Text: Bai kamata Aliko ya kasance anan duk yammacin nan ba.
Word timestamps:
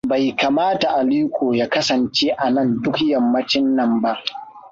Bai 0.07 0.33
kamata 0.35 0.95
Aliko 0.95 1.55
ya 1.55 1.67
kasance 1.67 2.31
anan 2.37 2.81
duk 2.81 3.01
yammacin 3.01 3.75
nan 3.75 4.01
ba. 4.01 4.17